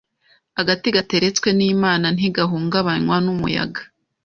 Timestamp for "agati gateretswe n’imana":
0.61-2.05